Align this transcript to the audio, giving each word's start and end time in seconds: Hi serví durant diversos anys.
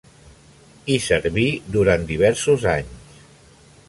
Hi 0.93 0.95
serví 1.07 1.45
durant 1.75 2.07
diversos 2.13 2.65
anys. 2.73 3.21